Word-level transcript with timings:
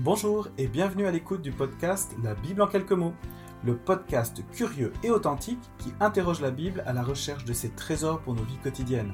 Bonjour 0.00 0.48
et 0.58 0.66
bienvenue 0.66 1.06
à 1.06 1.12
l'écoute 1.12 1.40
du 1.40 1.52
podcast 1.52 2.16
La 2.24 2.34
Bible 2.34 2.60
en 2.62 2.66
quelques 2.66 2.90
mots, 2.90 3.14
le 3.62 3.76
podcast 3.76 4.42
curieux 4.50 4.92
et 5.04 5.10
authentique 5.12 5.62
qui 5.78 5.92
interroge 6.00 6.40
la 6.40 6.50
Bible 6.50 6.82
à 6.84 6.92
la 6.92 7.04
recherche 7.04 7.44
de 7.44 7.52
ses 7.52 7.70
trésors 7.70 8.18
pour 8.18 8.34
nos 8.34 8.42
vies 8.42 8.58
quotidiennes. 8.60 9.12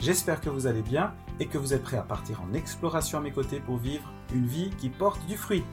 J'espère 0.00 0.42
que 0.42 0.50
vous 0.50 0.66
allez 0.66 0.82
bien 0.82 1.14
et 1.40 1.46
que 1.46 1.56
vous 1.56 1.72
êtes 1.72 1.82
prêts 1.82 1.96
à 1.96 2.02
partir 2.02 2.42
en 2.42 2.52
exploration 2.52 3.16
à 3.16 3.20
mes 3.22 3.30
côtés 3.30 3.58
pour 3.58 3.78
vivre 3.78 4.12
une 4.34 4.44
vie 4.44 4.68
qui 4.76 4.90
porte 4.90 5.24
du 5.26 5.38
fruit. 5.38 5.64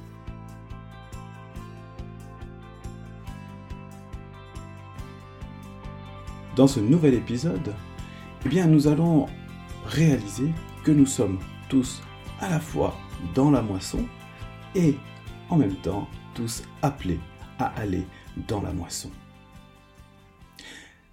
Dans 6.55 6.67
ce 6.67 6.79
nouvel 6.79 7.15
épisode, 7.15 7.73
eh 8.45 8.49
bien, 8.49 8.67
nous 8.67 8.87
allons 8.87 9.25
réaliser 9.85 10.53
que 10.85 10.91
nous 10.91 11.05
sommes 11.05 11.39
tous 11.67 12.01
à 12.39 12.49
la 12.49 12.61
fois 12.61 12.95
dans 13.33 13.51
la 13.51 13.61
moisson 13.61 13.99
et 14.75 14.95
en 15.49 15.57
même 15.57 15.75
temps 15.75 16.07
tous 16.33 16.63
appelés 16.81 17.19
à 17.57 17.67
aller 17.79 18.03
dans 18.47 18.61
la 18.61 18.73
moisson. 18.73 19.09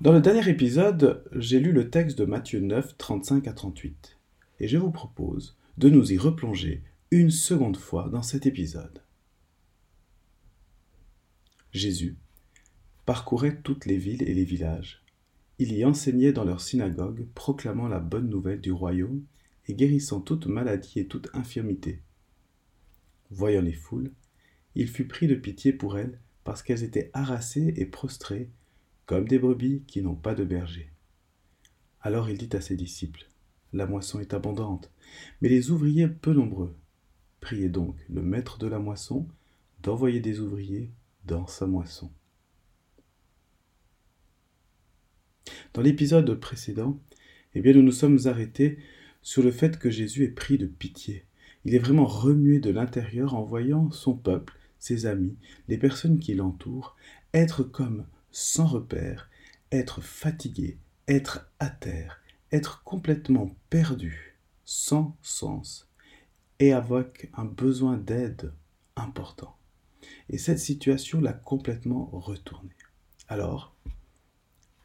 Dans 0.01 0.13
le 0.13 0.21
dernier 0.21 0.49
épisode, 0.51 1.25
j'ai 1.33 1.61
lu 1.61 1.71
le 1.71 1.89
texte 1.89 2.19
de 2.19 2.25
Matthieu 2.25 2.59
9, 2.59 2.99
35 2.99 3.47
à 3.47 3.53
38, 3.53 4.19
et 4.59 4.67
je 4.67 4.77
vous 4.77 4.91
propose 4.91 5.57
de 5.79 5.89
nous 5.89 6.13
y 6.13 6.19
replonger 6.19 6.83
une 7.13 7.31
seconde 7.31 7.77
fois 7.77 8.09
dans 8.09 8.23
cet 8.23 8.47
épisode. 8.47 9.03
Jésus 11.71 12.17
parcourait 13.07 13.61
toutes 13.63 13.87
les 13.87 13.97
villes 13.97 14.23
et 14.25 14.35
les 14.35 14.45
villages. 14.45 15.05
Il 15.59 15.73
y 15.73 15.85
enseignait 15.85 16.33
dans 16.33 16.45
leurs 16.45 16.61
synagogues, 16.61 17.29
proclamant 17.35 17.87
la 17.87 18.01
bonne 18.01 18.29
nouvelle 18.29 18.61
du 18.61 18.73
royaume 18.73 19.23
et 19.69 19.75
guérissant 19.75 20.21
toute 20.21 20.47
maladie 20.47 20.99
et 20.99 21.07
toute 21.07 21.29
infirmité. 21.35 22.03
Voyant 23.35 23.63
les 23.63 23.73
foules, 23.73 24.13
il 24.75 24.89
fut 24.89 25.07
pris 25.07 25.27
de 25.27 25.35
pitié 25.35 25.73
pour 25.73 25.97
elles 25.97 26.21
parce 26.45 26.63
qu'elles 26.63 26.83
étaient 26.83 27.11
harassées 27.15 27.73
et 27.79 27.87
prostrées 27.87 28.51
comme 29.07 29.27
des 29.27 29.39
brebis 29.39 29.85
qui 29.87 30.03
n'ont 30.03 30.15
pas 30.15 30.35
de 30.35 30.45
berger. 30.45 30.93
Alors 32.03 32.29
il 32.29 32.37
dit 32.37 32.55
à 32.55 32.61
ses 32.61 32.77
disciples, 32.77 33.27
La 33.73 33.87
moisson 33.87 34.21
est 34.21 34.35
abondante, 34.35 34.93
mais 35.41 35.49
les 35.49 35.71
ouvriers 35.71 36.09
peu 36.09 36.35
nombreux. 36.35 36.77
Priez 37.41 37.71
donc 37.71 37.97
le 38.11 38.21
maître 38.21 38.59
de 38.59 38.67
la 38.67 38.79
moisson 38.79 39.27
d'envoyer 39.83 40.21
des 40.21 40.41
ouvriers 40.41 40.91
dans 41.25 41.47
sa 41.47 41.67
moisson. 41.67 42.13
Dans 45.73 45.81
l'épisode 45.81 46.39
précédent, 46.39 47.01
eh 47.55 47.63
bien, 47.63 47.73
nous 47.73 47.83
nous 47.83 47.93
sommes 47.93 48.19
arrêtés 48.27 48.79
sur 49.23 49.43
le 49.43 49.53
fait 49.53 49.79
que 49.79 49.89
Jésus 49.89 50.25
est 50.25 50.29
pris 50.29 50.59
de 50.59 50.67
pitié. 50.67 51.25
Il 51.65 51.75
est 51.75 51.79
vraiment 51.79 52.07
remué 52.07 52.59
de 52.59 52.71
l'intérieur 52.71 53.35
en 53.35 53.43
voyant 53.43 53.91
son 53.91 54.15
peuple, 54.15 54.59
ses 54.79 55.07
amis, 55.07 55.37
les 55.69 55.79
personnes 55.79 56.19
qui 56.19 56.35
l'entourent, 56.35 56.97
être 57.35 57.63
comme 57.63 58.07
sans 58.33 58.67
repère, 58.67 59.31
être 59.71 60.01
fatigué, 60.01 60.79
être 61.07 61.51
à 61.61 61.71
terre, 61.71 62.21
être 62.51 62.83
complètement 62.83 63.55
perdu, 63.71 64.37
sans 64.65 65.17
sens, 65.23 65.89
et 66.59 66.73
avec 66.73 67.31
un 67.35 67.45
besoin 67.45 67.97
d'aide 67.97 68.53
important. 68.97 69.57
Et 70.29 70.39
cette 70.39 70.59
situation 70.59 71.21
l'a 71.21 71.33
complètement 71.33 72.07
retourné. 72.13 72.71
Alors, 73.29 73.75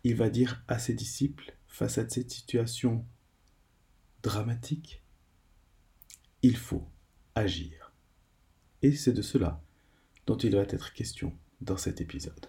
il 0.04 0.16
va 0.16 0.30
dire 0.30 0.64
à 0.68 0.80
ses 0.80 0.94
disciples, 0.94 1.56
face 1.68 1.98
à 1.98 2.08
cette 2.08 2.32
situation 2.32 3.06
dramatique, 4.24 5.02
il 6.44 6.56
faut 6.56 6.88
agir. 7.36 7.94
Et 8.82 8.94
c'est 8.94 9.14
de 9.14 9.22
cela 9.22 9.62
dont 10.26 10.38
il 10.38 10.56
va 10.56 10.62
être 10.62 10.94
question 10.94 11.34
dans 11.62 11.78
cet 11.78 12.02
épisode. 12.02 12.48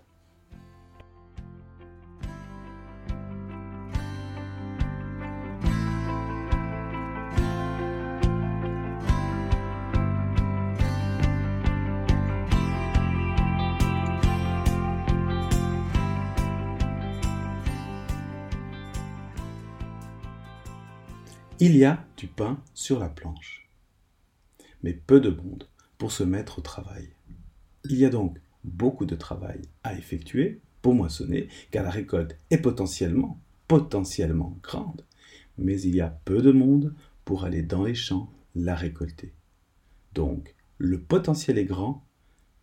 Il 21.61 21.77
y 21.77 21.85
a 21.85 22.05
du 22.17 22.29
pain 22.29 22.63
sur 22.73 23.01
la 23.01 23.09
planche, 23.09 23.68
mais 24.83 24.93
peu 24.93 25.21
de 25.21 25.31
monde 25.31 25.69
pour 25.99 26.13
se 26.13 26.23
mettre 26.23 26.59
au 26.59 26.63
travail. 26.63 27.09
Il 27.85 27.97
y 27.97 28.05
a 28.05 28.11
donc 28.11 28.39
beaucoup 28.65 29.07
de 29.07 29.17
travail 29.17 29.63
à 29.83 29.95
effectuer 29.95 30.61
pour 30.83 30.95
moissonner, 30.95 31.49
car 31.71 31.85
la 31.85 31.91
récolte 31.91 32.37
est 32.51 32.59
potentiellement, 32.59 33.41
potentiellement 33.67 34.57
grande, 34.63 35.05
mais 35.57 35.81
il 35.81 35.95
y 35.95 36.01
a 36.01 36.09
peu 36.25 36.41
de 36.41 36.53
monde 36.53 36.95
pour 37.25 37.45
aller 37.45 37.63
dans 37.63 37.85
les 37.85 37.95
champs 37.95 38.33
la 38.55 38.75
récolter. 38.75 39.33
Donc, 40.15 40.55
le 40.79 41.01
potentiel 41.01 41.59
est 41.59 41.65
grand, 41.65 42.05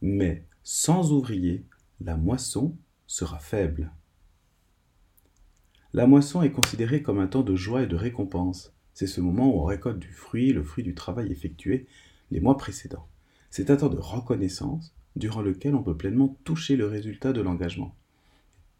mais 0.02 0.46
sans 0.64 1.12
ouvriers, 1.12 1.66
la 2.02 2.18
moisson 2.18 2.76
sera 3.08 3.40
faible. 3.40 3.92
La 5.94 6.08
moisson 6.08 6.42
est 6.42 6.52
considérée 6.52 7.02
comme 7.02 7.20
un 7.20 7.28
temps 7.28 7.44
de 7.44 7.56
joie 7.56 7.84
et 7.84 7.88
de 7.88 7.96
récompense, 7.96 8.74
c'est 8.96 9.08
ce 9.08 9.22
moment 9.22 9.54
où 9.54 9.60
on 9.60 9.66
récolte 9.66 10.00
du 10.00 10.12
fruit, 10.12 10.54
le 10.54 10.64
fruit 10.64 10.84
du 10.84 10.96
travail 10.96 11.30
effectué 11.32 11.86
les 12.32 12.40
mois 12.40 12.58
précédents. 12.58 13.08
C'est 13.52 13.70
un 13.70 13.76
temps 13.76 13.90
de 13.90 14.00
reconnaissance 14.00 14.96
durant 15.18 15.42
lequel 15.42 15.76
on 15.76 15.84
peut 15.84 15.98
pleinement 15.98 16.38
toucher 16.46 16.78
le 16.78 16.88
résultat 16.88 17.34
de 17.34 17.42
l'engagement. 17.42 17.94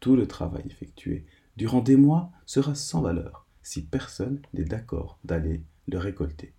Tout 0.00 0.16
le 0.16 0.26
travail 0.26 0.64
effectué 0.66 1.26
durant 1.58 1.82
des 1.82 1.96
mois 1.96 2.32
sera 2.46 2.74
sans 2.74 3.02
valeur 3.02 3.46
si 3.62 3.84
personne 3.84 4.40
n'est 4.54 4.64
d'accord 4.64 5.18
d'aller 5.24 5.62
le 5.86 5.98
récolter. 5.98 6.54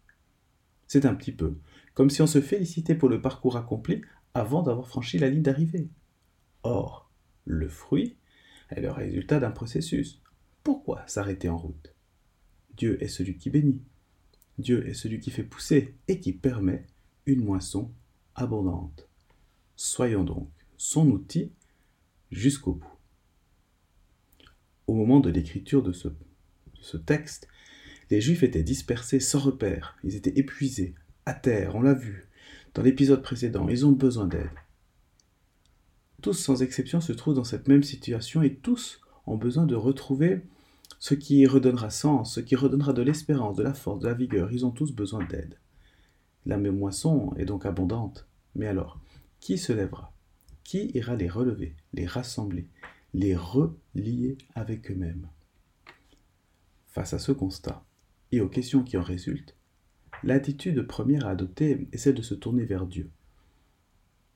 C'est 0.88 1.06
un 1.06 1.16
petit 1.16 1.32
peu 1.32 1.58
comme 1.96 2.12
si 2.12 2.22
on 2.22 2.28
se 2.28 2.42
félicitait 2.42 2.96
pour 2.96 3.10
le 3.10 3.22
parcours 3.22 3.58
accompli 3.58 4.04
avant 4.36 4.62
d'avoir 4.62 4.88
franchi 4.88 5.18
la 5.18 5.30
ligne 5.30 5.42
d'arrivée. 5.42 5.90
Or, 6.62 7.10
le 7.46 7.70
fruit 7.70 8.18
est 8.70 8.82
le 8.82 8.92
résultat 8.92 9.40
d'un 9.40 9.52
processus. 9.52 10.22
Pourquoi 10.64 11.04
s'arrêter 11.08 11.50
en 11.50 11.58
route? 11.58 11.97
Dieu 12.78 13.02
est 13.04 13.08
celui 13.08 13.38
qui 13.38 13.50
bénit. 13.50 13.82
Dieu 14.60 14.88
est 14.88 14.94
celui 14.94 15.20
qui 15.20 15.32
fait 15.32 15.44
pousser 15.44 15.96
et 16.08 16.20
qui 16.20 16.32
permet 16.32 16.86
une 17.26 17.44
moisson 17.44 17.92
abondante. 18.36 19.08
Soyons 19.76 20.24
donc 20.24 20.50
son 20.78 21.10
outil 21.10 21.52
jusqu'au 22.32 22.74
bout. 22.74 22.98
Au 24.86 24.94
moment 24.94 25.20
de 25.20 25.30
l'écriture 25.30 25.84
de 25.84 25.92
ce, 25.92 26.98
texte, 26.98 27.48
les 28.10 28.22
Juifs 28.22 28.44
étaient 28.44 28.64
dispersés 28.64 29.20
sans 29.20 29.40
repère, 29.40 29.98
ils 30.04 30.16
étaient 30.16 30.40
épuisés, 30.40 30.96
à 31.26 31.34
terre, 31.34 31.76
on 31.76 31.82
l'a 31.82 31.94
vu. 31.94 32.30
Dans 32.74 32.84
l'épisode 32.84 33.22
précédent, 33.22 33.68
ils 33.68 33.86
ont 33.86 33.92
besoin 33.92 34.28
d'aide. 34.28 34.50
Tous 36.22 36.34
sans 36.34 36.62
exception 36.62 37.02
se 37.02 37.12
trouvent 37.12 37.36
dans 37.36 37.44
cette 37.44 37.68
même 37.68 37.84
situation 37.84 38.42
et 38.42 38.56
tous 38.56 39.02
ont 39.26 39.38
besoin 39.38 39.66
de 39.66 39.76
retrouver 39.76 40.42
ce 41.00 41.14
qui 41.14 41.46
redonnera 41.46 41.90
sens, 41.90 42.36
ce 42.36 42.40
qui 42.40 42.56
redonnera 42.56 42.94
de 42.94 43.02
l'espérance, 43.02 43.56
de 43.56 43.64
la 43.64 43.74
force, 43.74 44.00
de 44.00 44.08
la 44.08 44.14
vigueur. 44.14 44.52
Ils 44.52 44.66
ont 44.66 44.72
tous 44.72 44.94
besoin 44.94 45.24
d'aide. 45.26 45.58
La 46.46 46.58
même 46.58 46.78
moisson 46.78 47.34
est 47.38 47.46
donc 47.46 47.66
abondante. 47.66 48.28
Mais 48.56 48.68
alors, 48.68 49.00
qui 49.40 49.58
se 49.58 49.74
lèvera? 49.74 50.14
Qui 50.64 50.92
ira 50.96 51.16
les 51.16 51.30
relever, 51.30 51.76
les 51.94 52.06
rassembler, 52.06 52.68
les 53.14 53.36
relier 53.36 54.38
avec 54.56 54.92
eux-mêmes? 54.92 55.28
Face 56.88 57.14
à 57.14 57.20
ce 57.20 57.32
constat 57.32 57.84
et 58.32 58.42
aux 58.42 58.50
questions 58.50 58.84
qui 58.84 58.98
en 58.98 59.04
résultent, 59.04 59.56
l'attitude 60.24 60.88
première 60.88 61.28
à 61.28 61.32
adopter 61.32 61.88
est 61.92 61.98
celle 61.98 62.16
de 62.16 62.22
se 62.22 62.34
tourner 62.34 62.66
vers 62.66 62.88
Dieu. 62.88 63.12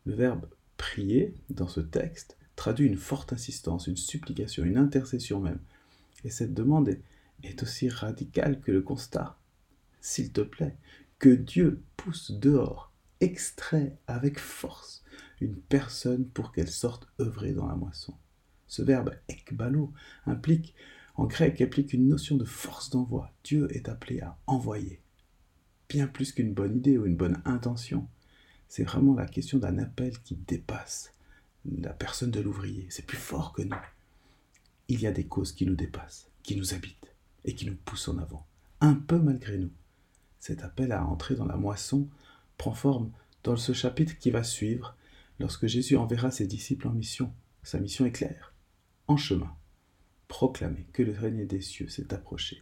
Le 0.06 0.14
verbe 0.14 0.48
prier 0.78 1.34
dans 1.50 1.68
ce 1.68 1.80
texte 1.80 2.38
traduit 2.56 2.88
une 2.88 2.98
forte 2.98 3.34
insistance, 3.34 3.88
une 3.88 3.98
supplication, 3.98 4.64
une 4.64 4.78
intercession 4.78 5.40
même, 5.40 5.60
et 6.24 6.30
cette 6.30 6.54
demande 6.54 6.98
est, 7.44 7.64
aussi 7.64 7.90
radicale 7.90 8.62
que 8.62 8.72
le 8.72 8.82
constat. 8.82 9.38
S'il 10.00 10.32
te 10.32 10.42
plaît, 10.42 10.78
que 11.20 11.30
Dieu 11.30 11.84
pousse 11.98 12.32
dehors, 12.32 12.92
extrait 13.20 13.98
avec 14.08 14.40
force 14.40 15.04
une 15.40 15.56
personne 15.56 16.28
pour 16.28 16.52
qu'elle 16.52 16.70
sorte 16.70 17.08
œuvrer 17.20 17.54
dans 17.54 17.68
la 17.68 17.76
moisson. 17.76 18.14
Ce 18.68 18.82
verbe 18.82 19.12
ekbalo 19.28 19.94
implique, 20.26 20.76
en 21.16 21.26
grec, 21.26 21.62
implique 21.62 21.94
une 21.94 22.08
notion 22.08 22.38
de 22.38 22.46
force 22.46 22.90
d'envoi. 22.90 23.32
Dieu 23.44 23.68
est 23.76 23.90
appelé 23.90 24.22
à 24.22 24.38
envoyer. 24.48 25.02
Bien 25.90 26.08
plus 26.08 26.32
qu'une 26.32 26.54
bonne 26.54 26.78
idée 26.78 26.98
ou 26.98 27.06
une 27.06 27.18
bonne 27.18 27.42
intention. 27.46 28.08
C'est 28.68 28.84
vraiment 28.84 29.14
la 29.14 29.26
question 29.26 29.58
d'un 29.58 29.78
appel 29.80 30.18
qui 30.20 30.36
dépasse 30.36 31.12
la 31.66 31.94
personne 31.94 32.32
de 32.32 32.40
l'ouvrier. 32.40 32.88
C'est 32.90 33.06
plus 33.06 33.18
fort 33.18 33.52
que 33.52 33.62
nous 33.62 33.76
il 34.92 35.00
y 35.00 35.08
a 35.08 35.14
des 35.14 35.26
causes 35.26 35.54
qui 35.54 35.66
nous 35.66 35.76
dépassent, 35.76 36.30
qui 36.44 36.58
nous 36.58 36.74
habitent 36.74 37.16
et 37.46 37.56
qui 37.56 37.66
nous 37.66 37.78
poussent 37.78 38.10
en 38.10 38.18
avant, 38.18 38.46
un 38.82 38.94
peu 38.94 39.18
malgré 39.18 39.58
nous. 39.58 39.72
Cet 40.38 40.64
appel 40.64 40.92
à 40.92 41.06
entrer 41.06 41.36
dans 41.36 41.46
la 41.46 41.56
moisson 41.56 42.10
prend 42.58 42.74
forme 42.74 43.14
dans 43.44 43.56
ce 43.56 43.72
chapitre 43.72 44.18
qui 44.18 44.32
va 44.32 44.44
suivre, 44.44 44.98
lorsque 45.40 45.66
Jésus 45.68 45.96
enverra 45.96 46.30
ses 46.30 46.46
disciples 46.46 46.90
en 46.90 46.92
mission. 46.92 47.34
Sa 47.64 47.80
mission 47.80 48.06
est 48.06 48.12
claire. 48.12 48.54
En 49.08 49.16
chemin, 49.16 49.56
proclamer 50.28 50.88
que 50.92 51.04
le 51.04 51.14
règne 51.14 51.48
des 51.48 51.62
cieux 51.62 51.88
s'est 51.88 52.14
approché. 52.14 52.62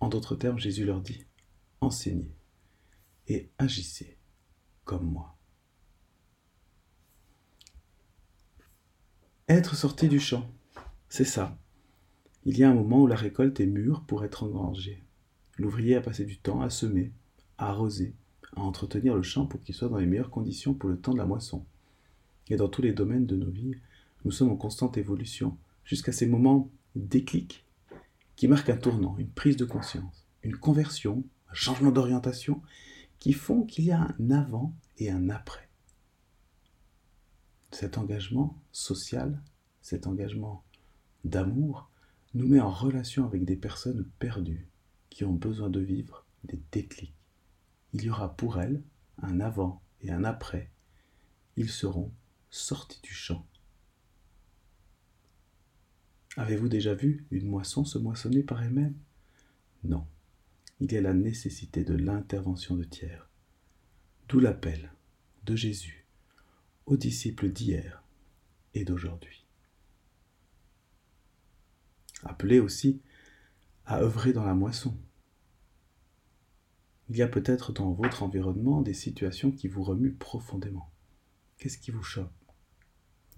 En 0.00 0.08
d'autres 0.08 0.34
termes, 0.34 0.58
Jésus 0.58 0.84
leur 0.84 1.00
dit, 1.00 1.24
enseignez 1.80 2.34
et 3.28 3.52
agissez 3.58 4.18
comme 4.84 5.06
moi. 5.06 5.38
Être 9.48 9.76
sorti 9.76 10.08
du 10.08 10.18
champ, 10.18 10.50
c'est 11.14 11.22
ça. 11.22 11.56
Il 12.44 12.58
y 12.58 12.64
a 12.64 12.70
un 12.70 12.74
moment 12.74 13.02
où 13.02 13.06
la 13.06 13.14
récolte 13.14 13.60
est 13.60 13.66
mûre 13.66 14.02
pour 14.04 14.24
être 14.24 14.42
engrangée. 14.42 15.00
L'ouvrier 15.58 15.94
a 15.94 16.00
passé 16.00 16.24
du 16.24 16.38
temps 16.38 16.60
à 16.60 16.70
semer, 16.70 17.12
à 17.56 17.68
arroser, 17.68 18.16
à 18.56 18.62
entretenir 18.62 19.14
le 19.14 19.22
champ 19.22 19.46
pour 19.46 19.62
qu'il 19.62 19.76
soit 19.76 19.88
dans 19.88 19.98
les 19.98 20.06
meilleures 20.06 20.32
conditions 20.32 20.74
pour 20.74 20.88
le 20.88 20.98
temps 20.98 21.12
de 21.12 21.18
la 21.18 21.24
moisson. 21.24 21.64
Et 22.48 22.56
dans 22.56 22.66
tous 22.66 22.82
les 22.82 22.92
domaines 22.92 23.26
de 23.26 23.36
nos 23.36 23.48
vies, 23.48 23.76
nous 24.24 24.32
sommes 24.32 24.50
en 24.50 24.56
constante 24.56 24.96
évolution, 24.96 25.56
jusqu'à 25.84 26.10
ces 26.10 26.26
moments 26.26 26.68
déclics 26.96 27.64
qui 28.34 28.48
marquent 28.48 28.70
un 28.70 28.76
tournant, 28.76 29.16
une 29.16 29.30
prise 29.30 29.56
de 29.56 29.64
conscience, 29.64 30.26
une 30.42 30.56
conversion, 30.56 31.22
un 31.48 31.54
changement 31.54 31.92
d'orientation, 31.92 32.60
qui 33.20 33.34
font 33.34 33.62
qu'il 33.62 33.84
y 33.84 33.92
a 33.92 34.00
un 34.18 34.30
avant 34.32 34.74
et 34.98 35.12
un 35.12 35.30
après. 35.30 35.68
Cet 37.70 37.98
engagement 37.98 38.60
social, 38.72 39.40
cet 39.80 40.08
engagement 40.08 40.64
d'amour, 41.24 41.90
nous 42.34 42.46
met 42.46 42.60
en 42.60 42.70
relation 42.70 43.24
avec 43.24 43.44
des 43.44 43.56
personnes 43.56 44.08
perdues 44.18 44.68
qui 45.10 45.24
ont 45.24 45.32
besoin 45.32 45.70
de 45.70 45.80
vivre 45.80 46.26
des 46.44 46.60
déclics. 46.72 47.14
Il 47.92 48.02
y 48.02 48.10
aura 48.10 48.36
pour 48.36 48.60
elles 48.60 48.82
un 49.22 49.40
avant 49.40 49.82
et 50.00 50.10
un 50.10 50.24
après. 50.24 50.70
Ils 51.56 51.70
seront 51.70 52.12
sortis 52.50 53.00
du 53.02 53.12
champ. 53.12 53.46
Avez-vous 56.36 56.68
déjà 56.68 56.94
vu 56.94 57.26
une 57.30 57.46
moisson 57.46 57.84
se 57.84 57.98
moissonner 57.98 58.42
par 58.42 58.62
elle-même? 58.62 58.96
Non. 59.84 60.06
Il 60.80 60.90
y 60.90 60.96
a 60.96 61.00
la 61.00 61.14
nécessité 61.14 61.84
de 61.84 61.94
l'intervention 61.94 62.74
de 62.74 62.82
tiers. 62.82 63.30
D'où 64.28 64.40
l'appel 64.40 64.92
de 65.44 65.54
Jésus 65.54 66.06
aux 66.86 66.96
disciples 66.96 67.50
d'hier 67.50 68.02
et 68.74 68.84
d'aujourd'hui. 68.84 69.43
Appelez 72.24 72.60
aussi 72.60 73.00
à 73.86 74.00
œuvrer 74.00 74.32
dans 74.32 74.44
la 74.44 74.54
moisson. 74.54 74.96
Il 77.10 77.16
y 77.16 77.22
a 77.22 77.28
peut-être 77.28 77.72
dans 77.72 77.92
votre 77.92 78.22
environnement 78.22 78.80
des 78.80 78.94
situations 78.94 79.50
qui 79.50 79.68
vous 79.68 79.82
remuent 79.82 80.14
profondément. 80.14 80.90
Qu'est-ce 81.58 81.78
qui 81.78 81.90
vous 81.90 82.02
choque? 82.02 82.32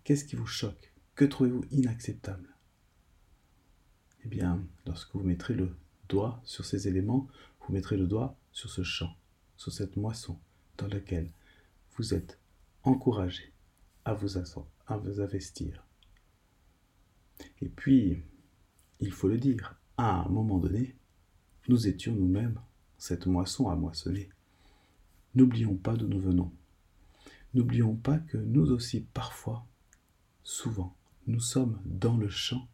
Qu'est-ce 0.05 0.25
qui 0.25 0.37
vous 0.37 0.47
choque? 0.47 0.93
Que 1.17 1.25
trouvez-vous 1.25 1.65
inacceptable? 1.73 2.57
Eh 4.25 4.29
bien, 4.29 4.65
lorsque 4.87 5.15
vous 5.15 5.25
mettrez 5.25 5.55
le 5.55 5.77
doigt 6.09 6.41
sur 6.45 6.65
ces 6.65 6.87
éléments, 6.87 7.27
vous 7.61 7.73
mettrez 7.73 7.97
le 7.97 8.07
doigt 8.07 8.39
sur 8.53 8.71
ce 8.71 8.85
champ, 8.85 9.17
sur 9.57 9.73
cette 9.73 9.97
moisson 9.97 10.39
dans 10.79 10.87
laquelle 10.87 11.33
vous 11.97 12.15
êtes 12.15 12.39
encouragé 12.85 13.53
à 14.05 14.15
vous 14.15 14.39
investir. 15.21 15.85
Et 17.61 17.69
puis, 17.69 18.23
il 19.01 19.13
faut 19.13 19.29
le 19.29 19.39
dire, 19.39 19.77
à 19.97 20.23
un 20.23 20.29
moment 20.29 20.59
donné, 20.59 20.95
nous 21.69 21.89
étions 21.89 22.15
nous-mêmes 22.15 22.61
cette 22.99 23.27
moisson 23.27 23.69
à 23.69 23.77
moissonner. 23.77 24.31
N'oublions 25.35 25.77
pas 25.77 25.97
d'où 25.97 26.07
nous 26.07 26.21
venons. 26.21 26.53
N'oublions 27.55 27.95
pas 27.95 28.19
que 28.19 28.39
nous 28.39 28.71
aussi, 28.71 29.01
parfois, 29.13 29.67
souvent, 30.45 30.95
nous 31.27 31.41
sommes 31.41 31.81
dans 31.85 32.17
le 32.17 32.29
champ 32.29 32.69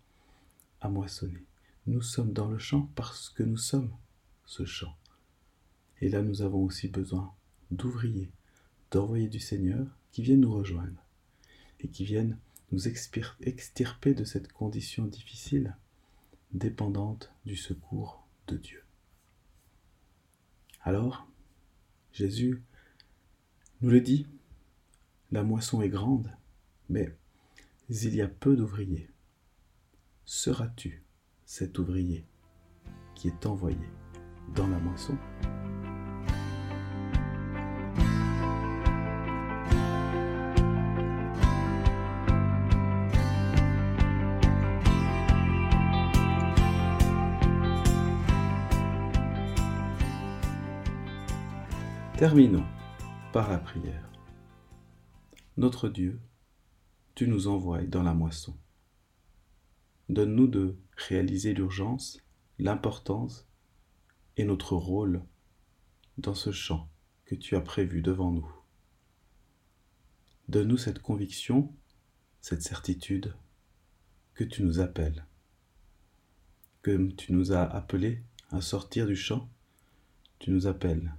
à 0.81 0.89
moissonner. 0.89 1.45
Nous 1.87 2.03
sommes 2.03 2.33
dans 2.33 2.49
le 2.49 2.59
champ 2.59 2.91
parce 2.95 3.31
que 3.31 3.43
nous 3.43 3.57
sommes 3.57 3.91
ce 4.47 4.65
champ. 4.65 4.97
Et 6.01 6.09
là, 6.09 6.23
nous 6.23 6.43
avons 6.43 6.63
aussi 6.63 6.89
besoin 6.89 7.33
d'ouvriers, 7.71 8.31
d'envoyés 8.91 9.29
du 9.29 9.41
Seigneur 9.41 9.87
qui 10.11 10.23
viennent 10.23 10.41
nous 10.41 10.53
rejoindre 10.53 11.03
et 11.81 11.89
qui 11.89 12.05
viennent 12.05 12.39
nous 12.71 12.89
extirper 12.89 14.15
de 14.15 14.25
cette 14.25 14.53
condition 14.53 15.07
difficile 15.07 15.77
dépendante 16.53 17.33
du 17.45 17.57
secours 17.57 18.27
de 18.47 18.57
Dieu. 18.57 18.85
Alors, 20.83 21.27
Jésus 22.13 22.63
nous 23.81 23.91
le 23.91 24.01
dit, 24.01 24.27
la 25.31 25.43
moisson 25.43 25.83
est 25.83 25.89
grande, 25.89 26.31
mais 26.89 27.17
il 27.89 28.15
y 28.15 28.21
a 28.21 28.29
peu 28.29 28.57
d'ouvriers. 28.57 29.09
Seras-tu 30.25 31.03
cet 31.45 31.79
ouvrier 31.79 32.27
qui 33.15 33.29
est 33.29 33.47
envoyé 33.47 33.89
dans 34.55 34.69
la 34.69 34.79
moisson? 34.79 35.17
Terminons 52.23 52.65
par 53.33 53.51
la 53.51 53.59
prière. 53.59 54.09
Notre 55.57 55.89
Dieu, 55.89 56.21
tu 57.17 57.27
nous 57.27 57.49
envoies 57.49 57.83
dans 57.83 58.05
la 58.05 58.15
moisson. 58.15 58.57
Donne-nous 60.09 60.47
de 60.47 60.77
réaliser 60.95 61.53
l'urgence, 61.53 62.21
l'importance 62.61 63.49
et 64.37 64.45
notre 64.45 64.77
rôle 64.77 65.25
dans 66.17 66.37
ce 66.37 66.53
champ 66.53 66.89
que 67.25 67.35
tu 67.35 67.57
as 67.57 67.61
prévu 67.61 68.03
devant 68.03 68.31
nous. 68.31 68.49
Donne-nous 70.47 70.79
cette 70.79 71.03
conviction, 71.03 71.75
cette 72.41 72.63
certitude 72.63 73.35
que 74.35 74.45
tu 74.45 74.63
nous 74.63 74.79
appelles, 74.79 75.27
que 76.83 77.11
tu 77.15 77.33
nous 77.33 77.51
as 77.51 77.65
appelés 77.65 78.23
à 78.53 78.61
sortir 78.61 79.09
du 79.09 79.17
champ, 79.17 79.51
tu 80.39 80.53
nous 80.53 80.69
appelles 80.69 81.13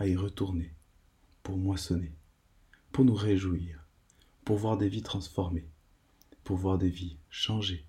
à 0.00 0.06
y 0.06 0.16
retourner, 0.16 0.74
pour 1.42 1.58
moissonner, 1.58 2.16
pour 2.90 3.04
nous 3.04 3.14
réjouir, 3.14 3.86
pour 4.46 4.56
voir 4.56 4.78
des 4.78 4.88
vies 4.88 5.02
transformées, 5.02 5.68
pour 6.42 6.56
voir 6.56 6.78
des 6.78 6.88
vies 6.88 7.18
changées 7.28 7.84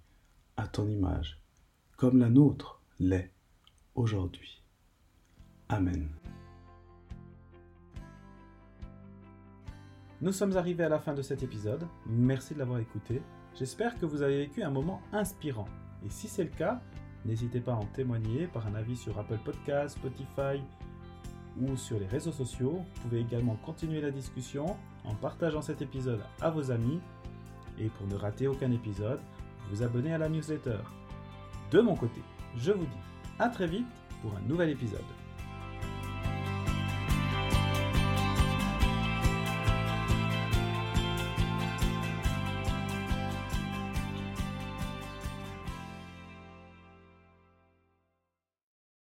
à 0.58 0.68
ton 0.68 0.90
image, 0.90 1.42
comme 1.96 2.20
la 2.20 2.30
nôtre 2.30 2.82
l'est 3.00 3.32
aujourd'hui. 3.96 4.62
Amen. 5.70 6.10
Nous 10.20 10.34
sommes 10.34 10.58
arrivés 10.58 10.84
à 10.84 10.90
la 10.90 11.00
fin 11.00 11.14
de 11.14 11.22
cet 11.22 11.44
épisode. 11.44 11.88
Merci 12.06 12.56
de 12.56 12.60
l'avoir 12.60 12.80
écouté. 12.80 13.22
J'espère 13.58 13.98
que 13.98 14.06
vous 14.06 14.22
avez 14.22 14.38
vécu 14.40 14.64
un 14.64 14.70
moment 14.70 15.02
inspirant. 15.14 15.70
Et 16.06 16.10
si 16.10 16.28
c'est 16.28 16.44
le 16.44 16.50
cas, 16.50 16.82
n'hésitez 17.24 17.62
pas 17.62 17.72
à 17.72 17.78
en 17.78 17.86
témoigner 17.86 18.48
par 18.48 18.68
un 18.68 18.76
avis 18.76 18.98
sur 18.98 19.18
Apple 19.18 19.40
Podcasts, 19.46 19.98
Spotify, 19.98 20.62
ou 21.60 21.76
sur 21.76 22.00
les 22.00 22.08
réseaux 22.08 22.32
sociaux. 22.32 22.84
Vous 22.96 23.02
pouvez 23.02 23.22
également 23.22 23.56
continuer 23.66 24.02
la 24.02 24.12
discussion 24.12 24.78
en 25.04 25.16
partageant 25.16 25.62
cet 25.62 25.82
épisode 25.82 26.22
à 26.42 26.50
vos 26.50 26.72
amis. 26.72 27.00
Et 27.80 27.88
pour 27.90 28.08
ne 28.08 28.16
rater 28.16 28.48
aucun 28.48 28.72
épisode, 28.72 29.20
vous 29.70 29.84
abonnez 29.84 30.14
à 30.14 30.18
la 30.18 30.30
newsletter. 30.30 30.78
De 31.72 31.82
mon 31.82 31.96
côté, 31.96 32.22
je 32.58 32.72
vous 32.72 32.86
dis 32.86 33.02
à 33.40 33.50
très 33.50 33.68
vite 33.68 33.88
pour 34.22 34.36
un 34.36 34.42
nouvel 34.48 34.70
épisode. 34.70 35.00